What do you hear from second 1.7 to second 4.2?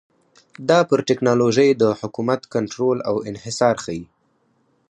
د حکومت کنټرول او انحصار ښيي